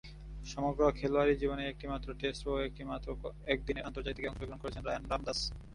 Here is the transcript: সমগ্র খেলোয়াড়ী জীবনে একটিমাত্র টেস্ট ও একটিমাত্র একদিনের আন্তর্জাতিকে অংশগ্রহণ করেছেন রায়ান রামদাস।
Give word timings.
সমগ্র 0.45 0.81
খেলোয়াড়ী 0.99 1.33
জীবনে 1.41 1.63
একটিমাত্র 1.65 2.07
টেস্ট 2.21 2.43
ও 2.47 2.63
একটিমাত্র 2.67 3.07
একদিনের 3.47 3.87
আন্তর্জাতিকে 3.87 4.29
অংশগ্রহণ 4.29 4.61
করেছেন 4.61 4.83
রায়ান 4.83 5.03
রামদাস। 5.05 5.39